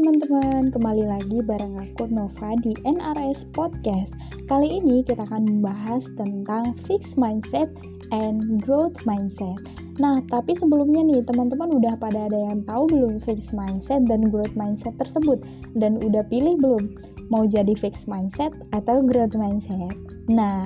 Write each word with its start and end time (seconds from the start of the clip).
teman-teman, 0.00 0.72
kembali 0.72 1.04
lagi 1.12 1.44
bareng 1.44 1.76
aku 1.76 2.08
Nova 2.08 2.56
di 2.64 2.72
NRS 2.88 3.44
Podcast. 3.52 4.16
Kali 4.48 4.80
ini 4.80 5.04
kita 5.04 5.28
akan 5.28 5.44
membahas 5.44 6.08
tentang 6.16 6.72
fixed 6.88 7.20
mindset 7.20 7.68
and 8.08 8.64
growth 8.64 8.96
mindset. 9.04 9.60
Nah, 10.00 10.16
tapi 10.32 10.56
sebelumnya 10.56 11.04
nih 11.04 11.20
teman-teman 11.28 11.68
udah 11.76 12.00
pada 12.00 12.32
ada 12.32 12.38
yang 12.48 12.64
tahu 12.64 12.88
belum 12.88 13.20
fixed 13.20 13.52
mindset 13.52 14.08
dan 14.08 14.32
growth 14.32 14.56
mindset 14.56 14.96
tersebut? 14.96 15.44
Dan 15.76 16.00
udah 16.00 16.24
pilih 16.32 16.56
belum 16.56 16.96
mau 17.28 17.44
jadi 17.44 17.76
fixed 17.76 18.08
mindset 18.08 18.56
atau 18.72 19.04
growth 19.04 19.36
mindset? 19.36 19.92
Nah, 20.32 20.64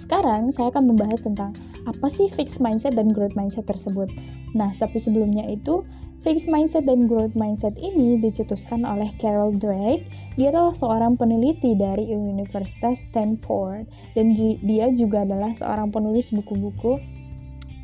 sekarang 0.00 0.48
saya 0.48 0.72
akan 0.72 0.96
membahas 0.96 1.20
tentang 1.20 1.52
apa 1.84 2.08
sih 2.08 2.24
fixed 2.32 2.64
mindset 2.64 2.96
dan 2.96 3.12
growth 3.12 3.36
mindset 3.36 3.68
tersebut. 3.68 4.08
Nah, 4.56 4.72
tapi 4.72 4.96
sebelumnya 4.96 5.44
itu 5.44 5.84
Fixed 6.22 6.46
mindset 6.46 6.86
dan 6.86 7.10
growth 7.10 7.34
mindset 7.34 7.74
ini 7.74 8.14
dicetuskan 8.22 8.86
oleh 8.86 9.10
Carol 9.18 9.50
Drake. 9.58 10.06
Dia 10.38 10.54
adalah 10.54 10.70
seorang 10.70 11.18
peneliti 11.18 11.74
dari 11.74 12.14
Universitas 12.14 13.02
Stanford 13.10 13.90
dan 14.14 14.30
dia 14.38 14.86
juga 14.94 15.26
adalah 15.26 15.50
seorang 15.58 15.90
penulis 15.90 16.30
buku-buku 16.30 17.02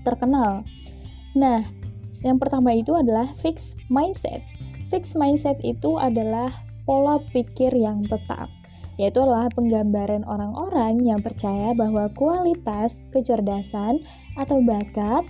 terkenal. 0.06 0.62
Nah, 1.34 1.66
yang 2.22 2.38
pertama 2.38 2.78
itu 2.78 2.94
adalah 2.94 3.26
fixed 3.42 3.74
mindset. 3.90 4.46
Fixed 4.86 5.18
mindset 5.18 5.58
itu 5.66 5.98
adalah 5.98 6.54
pola 6.86 7.18
pikir 7.34 7.74
yang 7.74 8.06
tetap 8.06 8.46
yaitu 8.98 9.22
adalah 9.22 9.46
penggambaran 9.54 10.26
orang-orang 10.26 11.06
yang 11.06 11.22
percaya 11.22 11.70
bahwa 11.70 12.10
kualitas, 12.18 12.98
kecerdasan, 13.14 14.02
atau 14.34 14.58
bakat 14.58 15.22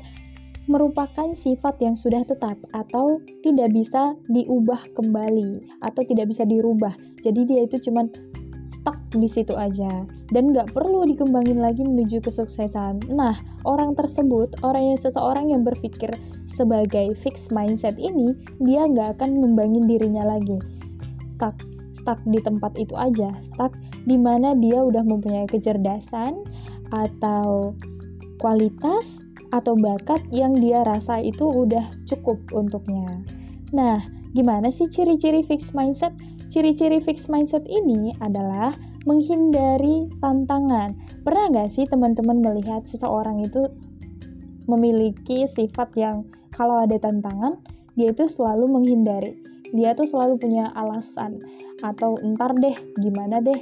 merupakan 0.68 1.32
sifat 1.32 1.80
yang 1.80 1.96
sudah 1.96 2.22
tetap 2.28 2.60
atau 2.76 3.18
tidak 3.40 3.72
bisa 3.72 4.15
diubah 4.29 4.79
kembali 4.95 5.65
atau 5.80 6.02
tidak 6.04 6.29
bisa 6.30 6.45
dirubah. 6.45 6.93
Jadi 7.24 7.48
dia 7.48 7.65
itu 7.65 7.80
cuman 7.88 8.12
stuck 8.68 9.01
di 9.16 9.24
situ 9.24 9.56
aja 9.56 10.04
dan 10.30 10.52
nggak 10.52 10.76
perlu 10.76 11.09
dikembangin 11.09 11.59
lagi 11.59 11.80
menuju 11.82 12.20
kesuksesan. 12.20 13.01
Nah, 13.09 13.34
orang 13.65 13.96
tersebut, 13.96 14.52
orang 14.60 14.95
yang 14.95 15.01
seseorang 15.01 15.48
yang 15.51 15.65
berpikir 15.65 16.12
sebagai 16.45 17.16
fixed 17.16 17.48
mindset 17.48 17.96
ini, 17.96 18.37
dia 18.60 18.84
nggak 18.84 19.18
akan 19.18 19.40
ngembangin 19.40 19.88
dirinya 19.88 20.37
lagi. 20.37 20.60
Stuck, 21.37 21.56
stuck 21.96 22.21
di 22.28 22.38
tempat 22.45 22.76
itu 22.76 22.93
aja, 22.95 23.32
stuck 23.40 23.73
di 24.04 24.21
mana 24.21 24.52
dia 24.56 24.84
udah 24.84 25.04
mempunyai 25.04 25.48
kecerdasan 25.48 26.45
atau 26.93 27.76
kualitas 28.40 29.21
atau 29.51 29.73
bakat 29.77 30.21
yang 30.29 30.57
dia 30.57 30.85
rasa 30.85 31.21
itu 31.24 31.49
udah 31.49 31.85
cukup 32.04 32.37
untuknya. 32.52 33.21
Nah, 33.73 34.01
gimana 34.37 34.68
sih 34.68 34.88
ciri-ciri 34.88 35.40
fixed 35.45 35.73
mindset? 35.73 36.13
Ciri-ciri 36.49 37.01
fixed 37.01 37.29
mindset 37.29 37.65
ini 37.68 38.16
adalah 38.24 38.73
menghindari 39.05 40.09
tantangan. 40.21 40.96
Pernah 41.24 41.45
nggak 41.52 41.68
sih 41.73 41.85
teman-teman 41.88 42.40
melihat 42.40 42.85
seseorang 42.85 43.45
itu 43.45 43.68
memiliki 44.68 45.49
sifat 45.49 45.93
yang 45.96 46.29
kalau 46.52 46.85
ada 46.85 47.01
tantangan, 47.01 47.57
dia 47.96 48.12
itu 48.12 48.29
selalu 48.29 48.68
menghindari. 48.68 49.37
Dia 49.73 49.93
tuh 49.93 50.09
selalu 50.09 50.40
punya 50.40 50.73
alasan 50.77 51.40
atau 51.85 52.16
entar 52.24 52.52
deh, 52.57 52.77
gimana 53.01 53.40
deh, 53.45 53.60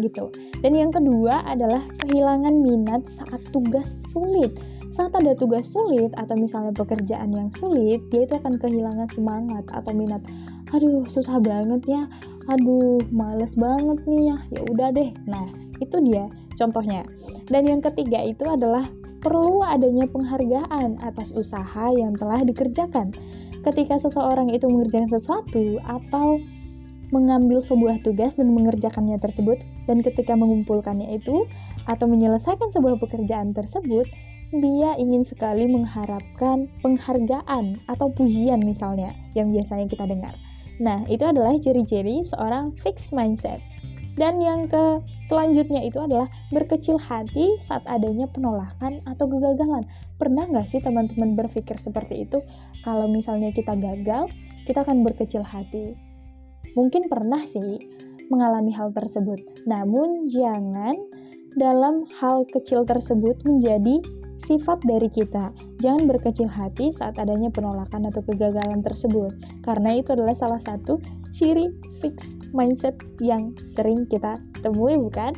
gitu. 0.00 0.32
Dan 0.64 0.72
yang 0.72 0.92
kedua 0.92 1.44
adalah 1.44 1.84
kehilangan 2.04 2.54
minat 2.60 3.04
saat 3.08 3.40
tugas 3.52 3.88
sulit 4.08 4.56
saat 4.92 5.16
ada 5.16 5.32
tugas 5.32 5.72
sulit 5.72 6.12
atau 6.20 6.36
misalnya 6.36 6.68
pekerjaan 6.76 7.32
yang 7.32 7.48
sulit, 7.48 8.04
dia 8.12 8.28
itu 8.28 8.36
akan 8.36 8.60
kehilangan 8.60 9.08
semangat 9.08 9.64
atau 9.72 9.96
minat. 9.96 10.20
Aduh, 10.68 11.08
susah 11.08 11.40
banget 11.40 11.80
ya. 11.88 12.04
Aduh, 12.52 13.00
males 13.08 13.56
banget 13.56 14.04
nih 14.04 14.22
ya. 14.28 14.36
Ya 14.52 14.60
udah 14.68 14.88
deh. 14.92 15.10
Nah, 15.24 15.48
itu 15.80 15.96
dia 16.04 16.28
contohnya. 16.60 17.08
Dan 17.48 17.72
yang 17.72 17.80
ketiga 17.80 18.20
itu 18.20 18.44
adalah 18.44 18.84
perlu 19.24 19.64
adanya 19.64 20.04
penghargaan 20.12 21.00
atas 21.00 21.32
usaha 21.32 21.88
yang 21.96 22.12
telah 22.20 22.44
dikerjakan. 22.44 23.16
Ketika 23.64 23.96
seseorang 23.96 24.52
itu 24.52 24.68
mengerjakan 24.68 25.08
sesuatu 25.08 25.80
atau 25.88 26.36
mengambil 27.12 27.60
sebuah 27.60 28.04
tugas 28.04 28.36
dan 28.36 28.52
mengerjakannya 28.52 29.20
tersebut, 29.20 29.60
dan 29.88 30.04
ketika 30.04 30.32
mengumpulkannya 30.36 31.16
itu 31.16 31.44
atau 31.84 32.08
menyelesaikan 32.08 32.72
sebuah 32.72 32.96
pekerjaan 32.98 33.52
tersebut, 33.52 34.08
dia 34.52 34.92
ingin 35.00 35.24
sekali 35.24 35.64
mengharapkan 35.64 36.68
penghargaan 36.84 37.80
atau 37.88 38.12
pujian 38.12 38.60
misalnya 38.60 39.16
yang 39.32 39.48
biasanya 39.48 39.88
kita 39.88 40.04
dengar. 40.04 40.36
Nah, 40.76 41.08
itu 41.08 41.24
adalah 41.24 41.56
ciri-ciri 41.56 42.20
seorang 42.20 42.76
fixed 42.76 43.16
mindset. 43.16 43.64
Dan 44.12 44.44
yang 44.44 44.68
ke 44.68 45.00
selanjutnya 45.24 45.80
itu 45.80 45.96
adalah 45.96 46.28
berkecil 46.52 47.00
hati 47.00 47.56
saat 47.64 47.80
adanya 47.88 48.28
penolakan 48.28 49.00
atau 49.08 49.24
kegagalan. 49.24 49.88
Pernah 50.20 50.52
nggak 50.52 50.68
sih 50.68 50.84
teman-teman 50.84 51.32
berpikir 51.32 51.80
seperti 51.80 52.28
itu? 52.28 52.44
Kalau 52.84 53.08
misalnya 53.08 53.48
kita 53.56 53.72
gagal, 53.72 54.28
kita 54.68 54.84
akan 54.84 55.00
berkecil 55.00 55.40
hati. 55.40 55.96
Mungkin 56.76 57.08
pernah 57.08 57.40
sih 57.48 57.80
mengalami 58.28 58.72
hal 58.76 58.92
tersebut. 58.92 59.64
Namun 59.64 60.28
jangan 60.28 60.92
dalam 61.56 62.04
hal 62.20 62.44
kecil 62.52 62.84
tersebut 62.84 63.40
menjadi 63.48 64.00
sifat 64.42 64.82
dari 64.82 65.06
kita. 65.06 65.54
Jangan 65.78 66.10
berkecil 66.10 66.50
hati 66.50 66.90
saat 66.90 67.18
adanya 67.18 67.48
penolakan 67.48 68.10
atau 68.10 68.22
kegagalan 68.26 68.82
tersebut, 68.82 69.32
karena 69.62 70.02
itu 70.02 70.12
adalah 70.12 70.34
salah 70.34 70.58
satu 70.58 70.98
ciri 71.32 71.70
fix 72.02 72.34
mindset 72.52 72.98
yang 73.22 73.54
sering 73.62 74.04
kita 74.10 74.36
temui, 74.60 74.98
bukan? 74.98 75.32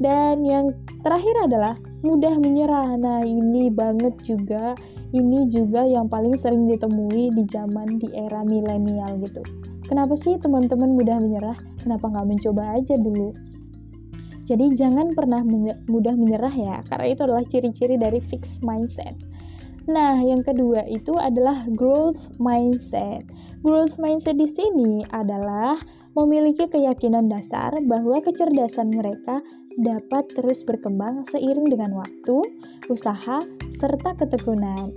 Dan 0.00 0.42
yang 0.48 0.72
terakhir 1.04 1.36
adalah 1.44 1.76
mudah 2.00 2.32
menyerah. 2.40 2.96
Nah, 2.96 3.20
ini 3.20 3.68
banget 3.68 4.16
juga, 4.24 4.72
ini 5.12 5.44
juga 5.52 5.84
yang 5.84 6.08
paling 6.08 6.32
sering 6.40 6.64
ditemui 6.64 7.28
di 7.36 7.44
zaman 7.52 8.00
di 8.00 8.08
era 8.16 8.40
milenial 8.40 9.20
gitu. 9.20 9.44
Kenapa 9.84 10.14
sih 10.16 10.38
teman-teman 10.40 10.96
mudah 10.96 11.20
menyerah? 11.20 11.58
Kenapa 11.82 12.08
nggak 12.08 12.26
mencoba 12.32 12.78
aja 12.80 12.96
dulu? 12.96 13.34
Jadi 14.48 14.72
jangan 14.74 15.12
pernah 15.14 15.44
mudah 15.86 16.14
menyerah 16.16 16.54
ya, 16.54 16.76
karena 16.88 17.06
itu 17.12 17.20
adalah 17.26 17.44
ciri-ciri 17.46 17.96
dari 18.00 18.18
fixed 18.18 18.64
mindset. 18.66 19.14
Nah, 19.90 20.20
yang 20.20 20.44
kedua 20.44 20.86
itu 20.86 21.16
adalah 21.16 21.64
growth 21.74 22.30
mindset. 22.38 23.24
Growth 23.64 23.96
mindset 23.96 24.36
di 24.38 24.46
sini 24.46 25.02
adalah 25.10 25.80
memiliki 26.18 26.66
keyakinan 26.66 27.30
dasar 27.30 27.70
bahwa 27.86 28.18
kecerdasan 28.18 28.90
mereka 28.92 29.38
dapat 29.78 30.26
terus 30.34 30.66
berkembang 30.66 31.22
seiring 31.30 31.70
dengan 31.70 31.94
waktu, 31.94 32.42
usaha, 32.90 33.40
serta 33.70 34.18
ketekunan. 34.18 34.90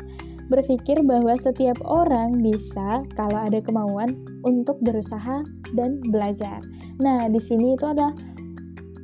Berpikir 0.51 0.99
bahwa 1.07 1.39
setiap 1.39 1.79
orang 1.87 2.43
bisa 2.43 3.05
kalau 3.15 3.39
ada 3.39 3.63
kemauan 3.63 4.17
untuk 4.43 4.75
berusaha 4.83 5.45
dan 5.73 6.03
belajar. 6.11 6.59
Nah, 6.99 7.31
di 7.31 7.39
sini 7.39 7.79
itu 7.79 7.85
ada 7.87 8.11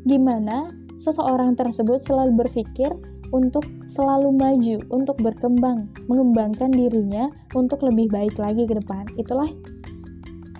Gimana 0.08 0.72
seseorang 1.00 1.56
tersebut 1.56 2.00
selalu 2.04 2.46
berpikir 2.46 2.92
untuk 3.30 3.66
selalu 3.90 4.34
maju, 4.34 4.78
untuk 4.90 5.18
berkembang, 5.22 5.90
mengembangkan 6.10 6.74
dirinya 6.74 7.30
untuk 7.54 7.86
lebih 7.86 8.10
baik 8.10 8.36
lagi 8.42 8.66
ke 8.66 8.74
depan. 8.78 9.06
Itulah 9.18 9.50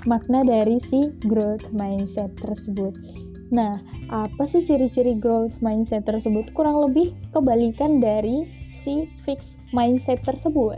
makna 0.06 0.46
dari 0.46 0.78
si 0.80 1.12
growth 1.28 1.70
mindset 1.76 2.32
tersebut. 2.40 2.94
Nah, 3.50 3.82
apa 4.14 4.46
sih 4.46 4.62
ciri-ciri 4.62 5.18
growth 5.18 5.58
mindset 5.66 6.06
tersebut? 6.06 6.54
Kurang 6.54 6.78
lebih 6.86 7.18
kebalikan 7.34 7.98
dari 7.98 8.46
si 8.70 9.10
fixed 9.26 9.58
mindset 9.74 10.22
tersebut, 10.22 10.78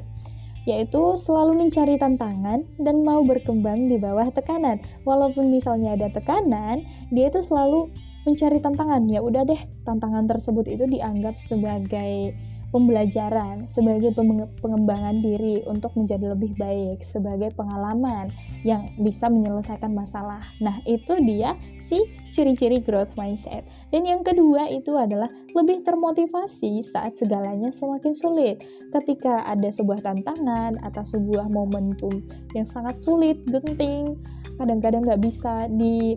yaitu 0.64 1.20
selalu 1.20 1.68
mencari 1.68 2.00
tantangan 2.00 2.64
dan 2.80 3.04
mau 3.04 3.20
berkembang 3.28 3.92
di 3.92 4.00
bawah 4.00 4.32
tekanan. 4.32 4.80
Walaupun 5.04 5.52
misalnya 5.52 6.00
ada 6.00 6.08
tekanan, 6.16 6.88
dia 7.12 7.28
itu 7.28 7.44
selalu 7.44 7.92
mencari 8.28 8.62
tantangan 8.62 9.10
ya 9.10 9.20
udah 9.24 9.44
deh 9.46 9.62
tantangan 9.86 10.30
tersebut 10.30 10.70
itu 10.70 10.86
dianggap 10.86 11.38
sebagai 11.42 12.38
pembelajaran 12.72 13.68
sebagai 13.68 14.16
pengembangan 14.64 15.20
diri 15.20 15.60
untuk 15.68 15.92
menjadi 16.00 16.32
lebih 16.34 16.56
baik 16.56 17.04
sebagai 17.04 17.52
pengalaman 17.54 18.32
yang 18.64 18.96
bisa 19.04 19.28
menyelesaikan 19.28 19.92
masalah. 19.92 20.42
Nah, 20.64 20.80
itu 20.88 21.20
dia 21.28 21.54
si 21.78 22.00
ciri-ciri 22.32 22.80
growth 22.80 23.14
mindset. 23.20 23.68
Dan 23.92 24.08
yang 24.08 24.24
kedua 24.24 24.72
itu 24.72 24.96
adalah 24.96 25.28
lebih 25.52 25.84
termotivasi 25.84 26.80
saat 26.80 27.20
segalanya 27.20 27.70
semakin 27.76 28.16
sulit. 28.16 28.64
Ketika 28.96 29.44
ada 29.44 29.68
sebuah 29.68 30.08
tantangan 30.08 30.80
atau 30.88 31.04
sebuah 31.04 31.52
momentum 31.52 32.24
yang 32.56 32.64
sangat 32.64 32.96
sulit, 32.96 33.36
genting, 33.52 34.16
kadang-kadang 34.56 35.04
nggak 35.04 35.22
bisa 35.22 35.68
di 35.76 36.16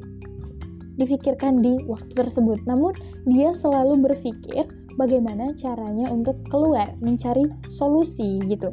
difikirkan 0.96 1.60
di 1.60 1.78
waktu 1.86 2.12
tersebut. 2.14 2.62
Namun, 2.66 2.94
dia 3.28 3.50
selalu 3.54 4.00
berpikir 4.04 4.66
bagaimana 4.96 5.54
caranya 5.58 6.10
untuk 6.10 6.38
keluar, 6.48 6.94
mencari 7.02 7.44
solusi 7.66 8.38
gitu. 8.46 8.70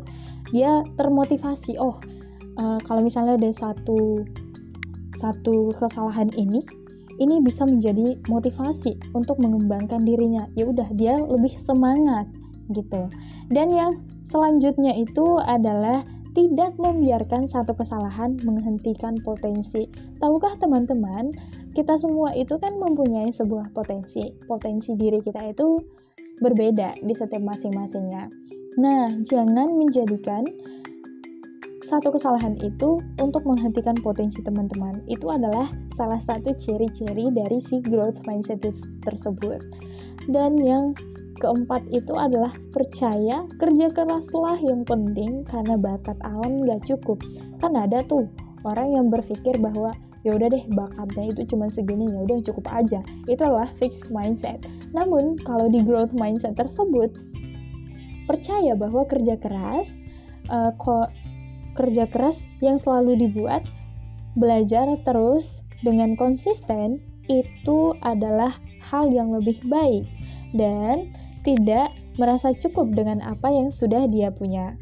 Dia 0.53 0.85
termotivasi, 0.97 1.77
oh, 1.81 1.97
uh, 2.62 2.79
kalau 2.85 3.01
misalnya 3.01 3.38
ada 3.39 3.51
satu 3.53 4.25
satu 5.21 5.69
kesalahan 5.77 6.33
ini 6.33 6.65
ini 7.21 7.38
bisa 7.45 7.69
menjadi 7.69 8.18
motivasi 8.25 8.97
untuk 9.13 9.38
mengembangkan 9.38 10.01
dirinya. 10.01 10.50
Ya 10.57 10.65
udah 10.65 10.89
dia 10.97 11.21
lebih 11.21 11.53
semangat 11.62 12.25
gitu. 12.74 13.06
Dan 13.53 13.69
yang 13.69 14.01
selanjutnya 14.25 14.97
itu 14.97 15.38
adalah 15.38 16.01
tidak 16.31 16.79
membiarkan 16.79 17.43
satu 17.43 17.75
kesalahan 17.75 18.39
menghentikan 18.47 19.19
potensi. 19.19 19.91
Tahukah 20.23 20.55
teman-teman, 20.59 21.35
kita 21.75 21.99
semua 21.99 22.31
itu 22.35 22.55
kan 22.55 22.79
mempunyai 22.79 23.31
sebuah 23.31 23.75
potensi. 23.75 24.31
Potensi 24.47 24.95
diri 24.95 25.19
kita 25.19 25.51
itu 25.51 25.79
berbeda 26.39 27.03
di 27.03 27.13
setiap 27.13 27.43
masing-masingnya. 27.43 28.31
Nah, 28.79 29.11
jangan 29.27 29.75
menjadikan 29.75 30.47
satu 31.83 32.15
kesalahan 32.15 32.55
itu 32.63 33.03
untuk 33.19 33.43
menghentikan 33.43 33.99
potensi 33.99 34.39
teman-teman. 34.39 35.03
Itu 35.11 35.27
adalah 35.27 35.67
salah 35.91 36.23
satu 36.23 36.55
ciri-ciri 36.55 37.27
dari 37.35 37.59
si 37.59 37.83
growth 37.83 38.23
mindset 38.23 38.63
tersebut. 39.03 39.59
Dan 40.31 40.55
yang 40.63 40.95
keempat 41.41 41.81
itu 41.89 42.13
adalah 42.13 42.53
percaya 42.69 43.43
kerja 43.57 43.89
keraslah 43.89 44.61
yang 44.61 44.85
penting 44.85 45.41
karena 45.49 45.75
bakat 45.75 46.15
alam 46.21 46.61
gak 46.63 46.85
cukup. 46.85 47.17
Kan 47.57 47.73
ada 47.73 48.05
tuh 48.05 48.29
orang 48.61 48.93
yang 48.93 49.09
berpikir 49.09 49.57
bahwa 49.57 49.91
ya 50.21 50.38
udah 50.38 50.53
deh 50.53 50.65
bakatnya 50.77 51.33
itu 51.33 51.41
cuma 51.49 51.65
segini 51.65 52.05
ya 52.05 52.19
udah 52.21 52.38
cukup 52.45 52.65
aja. 52.69 53.01
Itu 53.25 53.41
adalah 53.41 53.73
fixed 53.81 54.13
mindset. 54.13 54.61
Namun 54.93 55.41
kalau 55.41 55.65
di 55.67 55.81
growth 55.81 56.13
mindset 56.13 56.53
tersebut 56.53 57.09
percaya 58.29 58.77
bahwa 58.77 59.03
kerja 59.09 59.35
keras 59.41 59.97
uh, 60.53 60.71
kok 60.77 61.09
kerja 61.73 62.05
keras 62.05 62.45
yang 62.61 62.77
selalu 62.77 63.17
dibuat, 63.27 63.65
belajar 64.38 64.85
terus 65.01 65.63
dengan 65.81 66.13
konsisten 66.13 67.01
itu 67.31 67.95
adalah 68.03 68.53
hal 68.83 69.09
yang 69.09 69.31
lebih 69.31 69.57
baik 69.71 70.05
dan 70.51 71.09
tidak 71.41 71.93
merasa 72.19 72.53
cukup 72.53 72.93
dengan 72.93 73.23
apa 73.23 73.49
yang 73.49 73.73
sudah 73.73 74.05
dia 74.09 74.29
punya. 74.29 74.77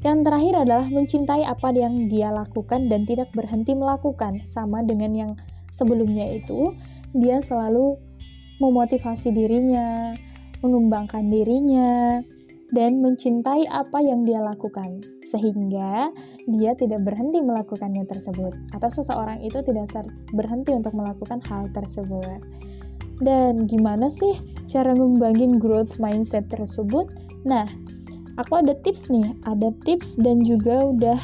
Yang 0.00 0.32
terakhir 0.32 0.54
adalah 0.64 0.88
mencintai 0.88 1.44
apa 1.44 1.76
yang 1.76 2.08
dia 2.08 2.32
lakukan 2.32 2.88
dan 2.88 3.04
tidak 3.04 3.28
berhenti 3.36 3.76
melakukan, 3.76 4.40
sama 4.48 4.80
dengan 4.80 5.12
yang 5.12 5.32
sebelumnya 5.68 6.24
itu, 6.40 6.72
dia 7.12 7.44
selalu 7.44 8.00
memotivasi 8.64 9.28
dirinya, 9.32 10.16
mengembangkan 10.64 11.28
dirinya, 11.28 12.20
dan 12.72 13.02
mencintai 13.04 13.68
apa 13.68 13.98
yang 14.00 14.24
dia 14.24 14.40
lakukan, 14.40 15.04
sehingga 15.26 16.08
dia 16.48 16.72
tidak 16.78 17.04
berhenti 17.04 17.44
melakukannya 17.44 18.08
tersebut, 18.08 18.56
atau 18.72 18.88
seseorang 18.88 19.42
itu 19.44 19.60
tidak 19.60 19.90
berhenti 20.32 20.72
untuk 20.72 20.96
melakukan 20.96 21.44
hal 21.44 21.68
tersebut. 21.76 22.40
Dan 23.20 23.68
gimana 23.68 24.08
sih 24.08 24.40
cara 24.64 24.96
ngembangin 24.96 25.60
growth 25.60 26.00
mindset 26.00 26.48
tersebut? 26.48 27.12
Nah, 27.44 27.68
aku 28.40 28.64
ada 28.64 28.72
tips 28.80 29.12
nih, 29.12 29.36
ada 29.44 29.72
tips 29.84 30.16
dan 30.16 30.40
juga 30.40 30.80
udah 30.88 31.20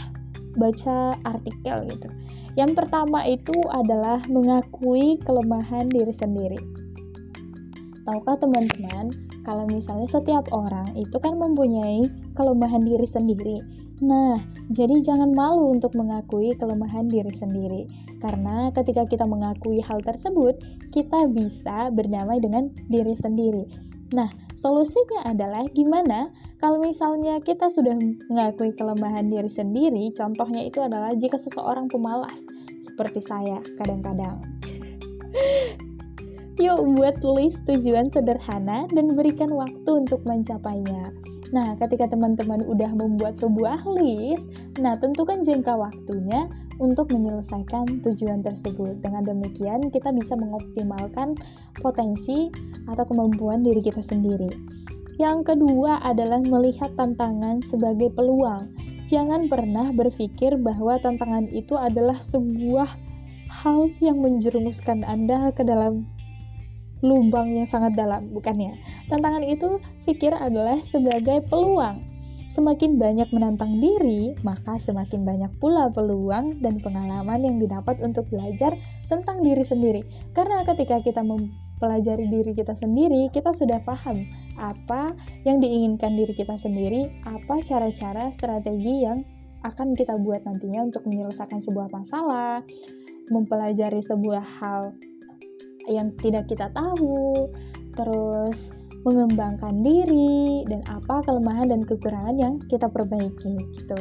baca 0.61 1.17
artikel 1.25 1.89
gitu. 1.89 2.09
Yang 2.57 2.85
pertama 2.85 3.21
itu 3.25 3.57
adalah 3.73 4.21
mengakui 4.29 5.21
kelemahan 5.25 5.89
diri 5.93 6.13
sendiri. 6.13 6.61
Tahukah 8.09 8.41
teman-teman, 8.41 9.13
kalau 9.45 9.69
misalnya 9.69 10.09
setiap 10.09 10.49
orang 10.53 10.89
itu 10.97 11.17
kan 11.21 11.37
mempunyai 11.37 12.09
kelemahan 12.33 12.81
diri 12.81 13.05
sendiri. 13.05 13.59
Nah, 14.05 14.37
jadi 14.69 15.01
jangan 15.01 15.33
malu 15.33 15.73
untuk 15.73 15.97
mengakui 15.97 16.53
kelemahan 16.61 17.09
diri 17.09 17.33
sendiri. 17.33 17.89
Karena 18.21 18.69
ketika 18.73 19.09
kita 19.09 19.25
mengakui 19.25 19.81
hal 19.81 20.05
tersebut, 20.05 20.57
kita 20.93 21.29
bisa 21.33 21.89
berdamai 21.89 22.41
dengan 22.41 22.69
diri 22.93 23.17
sendiri. 23.17 23.65
Nah, 24.13 24.29
solusinya 24.53 25.25
adalah 25.27 25.65
gimana? 25.73 26.29
Kalau 26.61 26.81
misalnya 26.81 27.41
kita 27.41 27.73
sudah 27.73 27.97
mengakui 28.29 28.77
kelemahan 28.77 29.33
diri 29.33 29.49
sendiri, 29.49 30.13
contohnya 30.13 30.65
itu 30.65 30.79
adalah 30.85 31.17
jika 31.17 31.41
seseorang 31.41 31.89
pemalas, 31.89 32.45
seperti 32.85 33.25
saya 33.25 33.65
kadang-kadang. 33.81 34.41
Yuk 36.65 36.97
buat 36.97 37.21
list 37.21 37.69
tujuan 37.69 38.09
sederhana 38.09 38.89
dan 38.89 39.13
berikan 39.13 39.53
waktu 39.53 39.91
untuk 40.05 40.25
mencapainya. 40.25 41.13
Nah, 41.55 41.79
ketika 41.79 42.11
teman-teman 42.11 42.67
udah 42.67 42.91
membuat 42.91 43.39
sebuah 43.39 43.87
list, 44.03 44.51
nah 44.83 44.99
tentukan 44.99 45.47
jangka 45.47 45.79
waktunya 45.79 46.51
untuk 46.83 47.15
menyelesaikan 47.15 48.03
tujuan 48.03 48.43
tersebut. 48.43 48.99
Dengan 49.01 49.23
demikian, 49.23 49.89
kita 49.89 50.11
bisa 50.11 50.35
mengoptimalkan 50.35 51.39
potensi 51.79 52.51
atau 52.91 53.05
kemampuan 53.07 53.63
diri 53.63 53.79
kita 53.79 54.03
sendiri. 54.03 54.51
Yang 55.17 55.55
kedua 55.55 56.03
adalah 56.05 56.45
melihat 56.45 56.93
tantangan 56.99 57.65
sebagai 57.65 58.13
peluang. 58.13 58.69
Jangan 59.07 59.47
pernah 59.47 59.95
berpikir 59.95 60.59
bahwa 60.61 60.99
tantangan 60.99 61.47
itu 61.55 61.79
adalah 61.79 62.19
sebuah 62.21 62.91
hal 63.49 63.89
yang 64.03 64.19
menjerumuskan 64.19 65.07
Anda 65.07 65.55
ke 65.55 65.63
dalam 65.63 66.05
lubang 67.05 67.53
yang 67.53 67.69
sangat 67.69 67.93
dalam, 67.97 68.33
bukannya. 68.33 68.77
Tantangan 69.13 69.45
itu 69.45 69.81
pikir 70.09 70.33
adalah 70.33 70.81
sebagai 70.81 71.45
peluang. 71.49 72.17
Semakin 72.47 72.95
banyak 72.95 73.27
menantang 73.35 73.83
diri, 73.83 74.33
maka 74.47 74.79
semakin 74.79 75.27
banyak 75.27 75.51
pula 75.59 75.91
peluang 75.91 76.63
dan 76.63 76.79
pengalaman 76.79 77.43
yang 77.43 77.57
didapat 77.59 77.99
untuk 77.99 78.31
belajar 78.31 78.71
tentang 79.11 79.43
diri 79.43 79.67
sendiri. 79.67 80.07
Karena 80.31 80.63
ketika 80.63 81.03
kita 81.03 81.27
mempelajari 81.27 82.31
diri 82.31 82.55
kita 82.55 82.79
sendiri, 82.79 83.35
kita 83.35 83.51
sudah 83.51 83.83
paham 83.83 84.31
apa 84.63 85.11
yang 85.43 85.59
diinginkan 85.59 86.15
diri 86.15 86.33
kita 86.39 86.55
sendiri, 86.55 87.11
apa 87.27 87.61
cara-cara 87.67 88.31
strategi 88.31 89.03
yang 89.03 89.27
akan 89.67 89.99
kita 89.99 90.15
buat 90.23 90.47
nantinya 90.47 90.87
untuk 90.87 91.03
menyelesaikan 91.03 91.59
sebuah 91.59 91.91
masalah, 91.91 92.63
mempelajari 93.35 93.99
sebuah 93.99 94.45
hal 94.63 94.95
yang 95.89 96.13
tidak 96.19 96.51
kita 96.51 96.71
tahu, 96.75 97.51
terus 97.97 98.75
mengembangkan 99.07 99.87
diri 99.87 100.67
dan 100.67 100.83
apa 100.91 101.23
kelemahan 101.23 101.71
dan 101.71 101.87
kekurangan 101.87 102.35
yang 102.35 102.59
kita 102.67 102.91
perbaiki 102.91 103.55
gitu. 103.71 104.01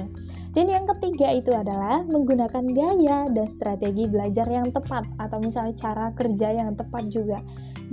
Dan 0.57 0.65
yang 0.65 0.89
ketiga 0.89 1.29
itu 1.29 1.53
adalah 1.53 2.01
menggunakan 2.09 2.65
gaya 2.73 3.29
dan 3.29 3.45
strategi 3.45 4.09
belajar 4.09 4.49
yang 4.49 4.73
tepat 4.73 5.05
atau 5.21 5.37
misalnya 5.37 5.77
cara 5.77 6.05
kerja 6.17 6.57
yang 6.57 6.73
tepat 6.73 7.13
juga 7.13 7.37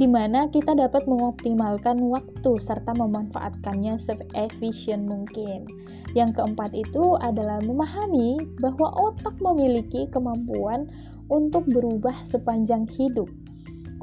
di 0.01 0.09
mana 0.09 0.49
kita 0.49 0.73
dapat 0.73 1.05
mengoptimalkan 1.05 2.01
waktu 2.09 2.53
serta 2.57 2.97
memanfaatkannya 2.97 4.01
seefisien 4.01 5.05
mungkin. 5.05 5.69
Yang 6.17 6.41
keempat 6.41 6.73
itu 6.73 7.21
adalah 7.21 7.61
memahami 7.61 8.41
bahwa 8.57 8.89
otak 8.97 9.37
memiliki 9.45 10.09
kemampuan 10.09 10.89
untuk 11.29 11.69
berubah 11.69 12.17
sepanjang 12.25 12.89
hidup 12.89 13.29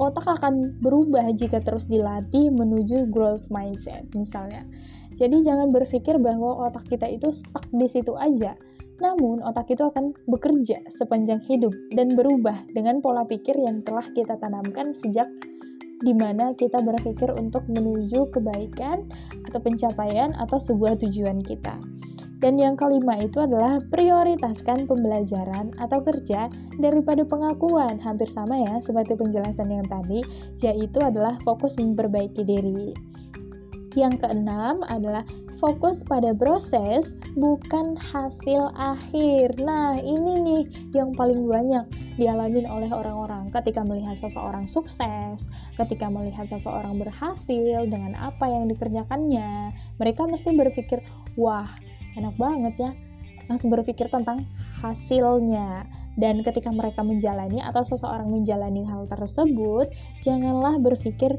otak 0.00 0.24
akan 0.24 0.80
berubah 0.80 1.28
jika 1.36 1.60
terus 1.60 1.84
dilatih 1.84 2.48
menuju 2.48 3.12
growth 3.12 3.52
mindset 3.52 4.08
misalnya. 4.16 4.64
Jadi 5.20 5.44
jangan 5.44 5.68
berpikir 5.68 6.16
bahwa 6.16 6.64
otak 6.64 6.88
kita 6.88 7.04
itu 7.04 7.28
stuck 7.28 7.68
di 7.68 7.84
situ 7.84 8.16
aja. 8.16 8.56
Namun 9.04 9.44
otak 9.44 9.68
itu 9.68 9.84
akan 9.84 10.16
bekerja 10.24 10.80
sepanjang 10.88 11.44
hidup 11.44 11.72
dan 11.92 12.16
berubah 12.16 12.64
dengan 12.72 13.04
pola 13.04 13.28
pikir 13.28 13.56
yang 13.60 13.84
telah 13.84 14.04
kita 14.16 14.40
tanamkan 14.40 14.96
sejak 14.96 15.28
di 16.00 16.16
mana 16.16 16.56
kita 16.56 16.80
berpikir 16.80 17.28
untuk 17.36 17.68
menuju 17.68 18.32
kebaikan 18.32 19.04
atau 19.44 19.60
pencapaian 19.60 20.32
atau 20.40 20.56
sebuah 20.56 20.96
tujuan 21.04 21.44
kita. 21.44 21.76
Dan 22.40 22.56
yang 22.56 22.72
kelima 22.72 23.20
itu 23.20 23.44
adalah 23.44 23.84
prioritaskan 23.92 24.88
pembelajaran 24.88 25.76
atau 25.76 26.00
kerja 26.00 26.48
daripada 26.80 27.20
pengakuan. 27.28 28.00
Hampir 28.00 28.32
sama 28.32 28.56
ya 28.56 28.80
seperti 28.80 29.12
penjelasan 29.12 29.68
yang 29.68 29.84
tadi, 29.84 30.24
yaitu 30.64 31.04
adalah 31.04 31.36
fokus 31.44 31.76
memperbaiki 31.76 32.40
diri. 32.40 32.96
Yang 33.92 34.24
keenam 34.24 34.80
adalah 34.88 35.26
fokus 35.60 36.00
pada 36.00 36.32
proses, 36.32 37.12
bukan 37.36 37.92
hasil 37.98 38.72
akhir. 38.78 39.60
Nah, 39.60 40.00
ini 40.00 40.32
nih 40.40 40.62
yang 40.96 41.12
paling 41.12 41.44
banyak 41.44 41.84
dialami 42.16 42.64
oleh 42.64 42.88
orang-orang 42.88 43.52
ketika 43.52 43.84
melihat 43.84 44.16
seseorang 44.16 44.64
sukses, 44.64 45.50
ketika 45.76 46.08
melihat 46.08 46.48
seseorang 46.48 46.96
berhasil 46.96 47.84
dengan 47.84 48.16
apa 48.16 48.48
yang 48.48 48.70
dikerjakannya. 48.70 49.74
Mereka 49.98 50.24
mesti 50.30 50.54
berpikir, 50.54 51.02
"Wah, 51.34 51.68
enak 52.20 52.36
banget 52.36 52.74
ya 52.78 52.90
langsung 53.48 53.72
berpikir 53.72 54.06
tentang 54.12 54.46
hasilnya 54.78 55.88
dan 56.20 56.44
ketika 56.44 56.70
mereka 56.70 57.02
menjalani 57.02 57.64
atau 57.64 57.82
seseorang 57.82 58.30
menjalani 58.30 58.84
hal 58.86 59.08
tersebut 59.10 59.90
janganlah 60.22 60.78
berpikir 60.78 61.34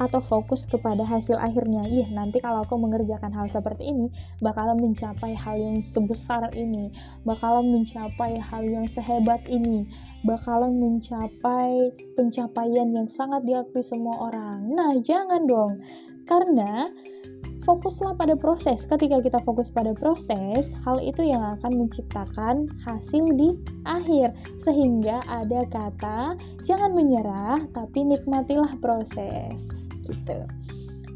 atau 0.00 0.18
fokus 0.18 0.64
kepada 0.66 1.06
hasil 1.06 1.38
akhirnya. 1.38 1.86
Ih, 1.86 2.08
nanti 2.10 2.42
kalau 2.42 2.66
aku 2.66 2.74
mengerjakan 2.74 3.30
hal 3.30 3.46
seperti 3.46 3.92
ini, 3.92 4.10
bakalan 4.42 4.82
mencapai 4.82 5.36
hal 5.36 5.54
yang 5.58 5.78
sebesar 5.84 6.50
ini, 6.58 6.90
bakalan 7.22 7.70
mencapai 7.70 8.40
hal 8.40 8.66
yang 8.66 8.86
sehebat 8.88 9.46
ini, 9.46 9.86
bakalan 10.26 10.74
mencapai 10.80 11.94
pencapaian 12.18 12.88
yang 12.90 13.06
sangat 13.06 13.46
diakui 13.46 13.84
semua 13.84 14.32
orang. 14.32 14.66
Nah, 14.72 14.96
jangan 14.98 15.46
dong. 15.46 15.82
Karena 16.26 16.86
fokuslah 17.62 18.18
pada 18.18 18.34
proses. 18.34 18.84
Ketika 18.86 19.22
kita 19.22 19.38
fokus 19.42 19.70
pada 19.70 19.94
proses, 19.94 20.74
hal 20.84 20.98
itu 20.98 21.22
yang 21.22 21.42
akan 21.58 21.86
menciptakan 21.86 22.66
hasil 22.86 23.24
di 23.38 23.54
akhir. 23.86 24.34
Sehingga 24.62 25.22
ada 25.30 25.66
kata, 25.70 26.36
jangan 26.66 26.92
menyerah, 26.94 27.62
tapi 27.74 28.02
nikmatilah 28.06 28.74
proses 28.82 29.70
gitu. 30.02 30.42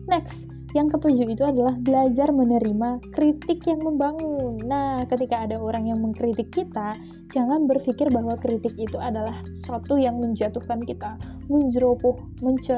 Next, 0.07 0.47
yang 0.77 0.93
ketujuh 0.93 1.33
itu 1.33 1.41
adalah 1.41 1.73
belajar 1.81 2.29
menerima 2.31 3.01
kritik 3.17 3.65
yang 3.65 3.81
membangun. 3.81 4.61
Nah, 4.61 5.03
ketika 5.09 5.49
ada 5.49 5.57
orang 5.57 5.89
yang 5.89 6.05
mengkritik 6.05 6.53
kita, 6.53 6.95
jangan 7.33 7.65
berpikir 7.65 8.13
bahwa 8.13 8.37
kritik 8.37 8.77
itu 8.77 9.01
adalah 9.01 9.35
sesuatu 9.51 9.97
yang 9.97 10.21
menjatuhkan 10.21 10.85
kita, 10.85 11.17
menjeroboh, 11.49 12.21
mence 12.45 12.77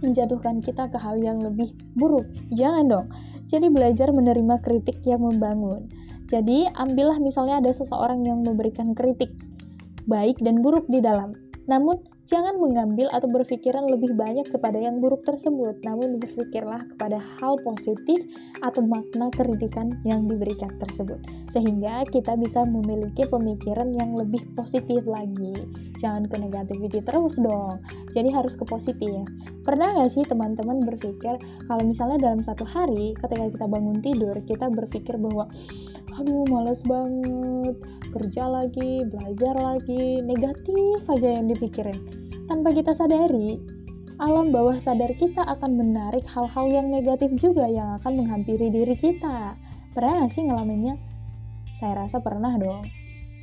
menjatuhkan 0.00 0.60
kita 0.60 0.88
ke 0.90 0.98
hal 1.00 1.20
yang 1.20 1.40
lebih 1.40 1.72
buruk. 1.96 2.26
Jangan 2.52 2.84
dong. 2.88 3.06
Jadi 3.46 3.70
belajar 3.70 4.10
menerima 4.10 4.58
kritik 4.64 5.00
yang 5.06 5.22
membangun. 5.22 5.86
Jadi 6.26 6.66
ambillah 6.74 7.22
misalnya 7.22 7.62
ada 7.62 7.70
seseorang 7.70 8.26
yang 8.26 8.42
memberikan 8.42 8.92
kritik 8.98 9.30
baik 10.10 10.38
dan 10.42 10.58
buruk 10.62 10.86
di 10.90 10.98
dalam. 10.98 11.34
Namun 11.70 12.02
Jangan 12.26 12.58
mengambil 12.58 13.06
atau 13.14 13.30
berpikiran 13.30 13.86
lebih 13.86 14.18
banyak 14.18 14.50
kepada 14.50 14.74
yang 14.82 14.98
buruk 14.98 15.22
tersebut, 15.22 15.78
namun 15.86 16.18
berpikirlah 16.18 16.82
kepada 16.90 17.22
hal 17.38 17.54
positif 17.62 18.26
atau 18.66 18.82
makna 18.82 19.30
kritikan 19.30 19.94
yang 20.02 20.26
diberikan 20.26 20.74
tersebut. 20.82 21.22
Sehingga 21.46 22.02
kita 22.10 22.34
bisa 22.34 22.66
memiliki 22.66 23.30
pemikiran 23.30 23.94
yang 23.94 24.18
lebih 24.18 24.42
positif 24.58 25.06
lagi. 25.06 25.54
Jangan 26.02 26.26
ke 26.26 26.34
negativity 26.42 26.98
terus 26.98 27.38
dong. 27.38 27.78
Jadi 28.10 28.34
harus 28.34 28.58
ke 28.58 28.66
positif. 28.66 29.22
Pernah 29.62 29.94
nggak 29.94 30.10
sih 30.10 30.26
teman-teman 30.26 30.82
berpikir 30.82 31.38
kalau 31.70 31.82
misalnya 31.86 32.18
dalam 32.18 32.42
satu 32.42 32.66
hari 32.66 33.14
ketika 33.22 33.54
kita 33.54 33.66
bangun 33.70 34.02
tidur, 34.02 34.34
kita 34.50 34.66
berpikir 34.66 35.14
bahwa 35.14 35.46
aduh 36.16 36.48
males 36.50 36.80
banget, 36.82 37.76
kerja 38.16 38.48
lagi, 38.48 39.04
belajar 39.04 39.54
lagi, 39.60 40.24
negatif 40.24 41.04
aja 41.12 41.28
yang 41.36 41.52
dipikirin. 41.52 42.15
Tanpa 42.46 42.70
kita 42.70 42.94
sadari, 42.94 43.58
alam 44.22 44.54
bawah 44.54 44.78
sadar 44.78 45.10
kita 45.18 45.42
akan 45.42 45.82
menarik 45.82 46.22
hal-hal 46.30 46.70
yang 46.70 46.94
negatif 46.94 47.34
juga 47.34 47.66
yang 47.66 47.98
akan 47.98 48.22
menghampiri 48.22 48.70
diri 48.70 48.94
kita. 48.94 49.58
Pernah 49.90 50.22
gak 50.22 50.30
sih 50.30 50.46
ngalaminnya? 50.46 50.94
Saya 51.74 52.06
rasa 52.06 52.22
pernah 52.22 52.54
dong. 52.54 52.86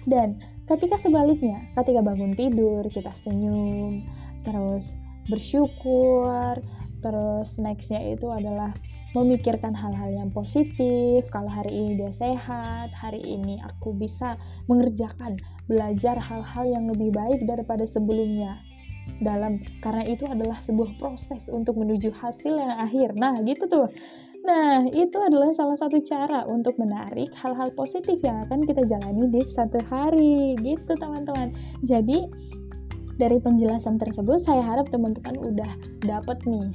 Dan 0.07 0.39
ketika 0.72 0.95
sebaliknya, 0.95 1.60
ketika 1.75 2.00
bangun 2.00 2.31
tidur, 2.31 2.88
kita 2.88 3.12
senyum, 3.12 4.07
terus 4.48 4.95
bersyukur, 5.27 6.63
terus 7.03 7.60
nextnya 7.60 8.15
itu 8.15 8.31
adalah 8.31 8.72
memikirkan 9.19 9.75
hal-hal 9.75 10.15
yang 10.15 10.31
positif. 10.31 11.27
Kalau 11.27 11.51
hari 11.51 11.75
ini 11.75 12.00
dia 12.00 12.12
sehat, 12.15 12.95
hari 12.95 13.19
ini 13.19 13.60
aku 13.67 13.91
bisa 13.91 14.39
mengerjakan, 14.72 15.36
belajar 15.67 16.15
hal-hal 16.15 16.65
yang 16.72 16.88
lebih 16.88 17.12
baik 17.12 17.43
daripada 17.43 17.83
sebelumnya. 17.83 18.63
Dalam 19.19 19.60
karena 19.83 20.03
itu 20.07 20.27
adalah 20.27 20.60
sebuah 20.60 20.95
proses 21.00 21.48
untuk 21.51 21.79
menuju 21.79 22.12
hasil 22.15 22.55
yang 22.55 22.75
akhir. 22.79 23.15
Nah, 23.19 23.39
gitu 23.43 23.67
tuh. 23.67 23.88
Nah, 24.43 24.83
itu 24.91 25.15
adalah 25.24 25.55
salah 25.55 25.79
satu 25.79 26.03
cara 26.03 26.43
untuk 26.51 26.75
menarik 26.75 27.31
hal-hal 27.39 27.72
positif 27.79 28.19
yang 28.27 28.43
akan 28.43 28.60
kita 28.67 28.83
jalani 28.83 29.31
di 29.31 29.41
satu 29.48 29.79
hari. 29.88 30.60
Gitu, 30.60 30.91
teman-teman. 31.00 31.55
Jadi, 31.88 32.27
dari 33.15 33.39
penjelasan 33.39 33.95
tersebut, 33.95 34.43
saya 34.43 34.60
harap 34.60 34.91
teman-teman 34.91 35.39
udah 35.39 35.72
dapat 36.03 36.43
nih 36.43 36.67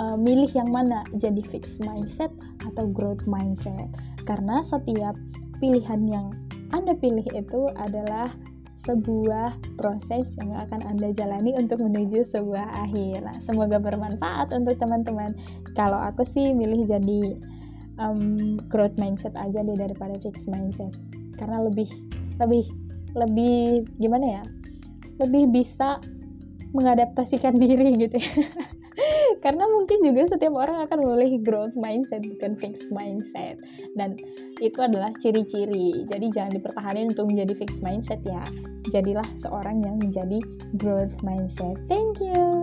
uh, 0.00 0.16
milih 0.16 0.48
yang 0.54 0.70
mana 0.70 1.04
jadi 1.18 1.42
fixed 1.44 1.82
mindset 1.84 2.30
atau 2.64 2.88
growth 2.88 3.22
mindset 3.28 3.90
karena 4.24 4.62
setiap 4.62 5.18
pilihan 5.58 6.02
yang 6.08 6.26
anda 6.72 6.96
pilih 6.96 7.26
itu 7.36 7.60
adalah 7.76 8.32
sebuah 8.82 9.78
proses 9.78 10.34
yang 10.42 10.58
akan 10.58 10.82
Anda 10.82 11.14
jalani 11.14 11.54
untuk 11.54 11.78
menuju 11.78 12.26
sebuah 12.26 12.82
akhir. 12.88 13.22
Nah, 13.22 13.38
semoga 13.38 13.78
bermanfaat 13.78 14.50
untuk 14.50 14.74
teman-teman. 14.82 15.38
Kalau 15.78 16.02
aku 16.02 16.26
sih 16.26 16.50
milih 16.50 16.82
jadi 16.82 17.38
um, 18.02 18.58
growth 18.66 18.98
mindset 18.98 19.38
aja 19.38 19.62
deh 19.62 19.78
daripada 19.78 20.18
fixed 20.18 20.50
mindset. 20.50 20.90
Karena 21.38 21.62
lebih 21.62 21.86
lebih 22.42 22.66
lebih 23.14 23.86
gimana 24.02 24.42
ya? 24.42 24.44
Lebih 25.22 25.54
bisa 25.54 26.02
mengadaptasikan 26.74 27.54
diri 27.62 28.02
gitu 28.02 28.18
ya. 28.18 28.34
Karena 29.42 29.66
mungkin 29.66 30.06
juga 30.06 30.22
setiap 30.30 30.54
orang 30.54 30.86
akan 30.86 31.02
memilih 31.02 31.42
growth 31.42 31.74
mindset 31.74 32.22
bukan 32.22 32.54
fixed 32.54 32.94
mindset. 32.94 33.58
Dan 33.98 34.14
itu 34.62 34.78
adalah 34.78 35.10
ciri-ciri. 35.18 36.06
Jadi 36.06 36.30
jangan 36.30 36.54
dipertahankan 36.54 37.10
untuk 37.10 37.26
menjadi 37.34 37.58
fixed 37.58 37.82
mindset 37.82 38.22
ya. 38.22 38.46
Jadilah 38.94 39.26
seorang 39.34 39.82
yang 39.82 39.98
menjadi 39.98 40.38
growth 40.78 41.18
mindset. 41.26 41.74
Thank 41.90 42.22
you 42.22 42.61